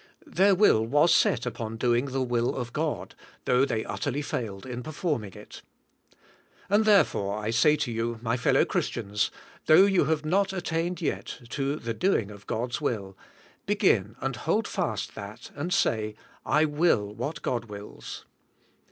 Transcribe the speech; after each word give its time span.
Their 0.25 0.55
will 0.55 0.83
was 0.83 1.13
set 1.13 1.45
upon 1.45 1.77
doing 1.77 2.05
the 2.05 2.23
will 2.23 2.55
of 2.55 2.73
God, 2.73 3.13
though 3.45 3.65
they 3.65 3.85
utterly 3.85 4.23
failed 4.23 4.65
in 4.65 4.81
performing 4.81 5.33
it. 5.33 5.61
And 6.71 6.85
therefore 6.85 7.37
I 7.37 7.51
say 7.51 7.75
to 7.75 7.91
you, 7.91 8.17
my 8.23 8.35
fellow 8.35 8.65
Christians, 8.65 9.29
WIIvIyING 9.29 9.29
AND 9.29 9.67
DOING. 9.67 9.77
IBI 9.77 9.81
thoug 9.81 9.87
h. 9.87 9.93
you 9.93 10.05
have 10.05 10.25
not 10.25 10.53
attained 10.53 11.01
yet 11.01 11.41
to 11.49 11.75
the 11.75 11.93
doing 11.93 12.31
of 12.31 12.47
God's 12.47 12.81
will, 12.81 13.15
begin 13.67 14.15
and 14.21 14.37
hold 14.37 14.67
fast 14.67 15.13
that 15.13 15.51
and 15.53 15.71
say, 15.71 16.15
I 16.47 16.65
will 16.65 17.13
what 17.13 17.43
God 17.43 17.65
wills. 17.65 18.25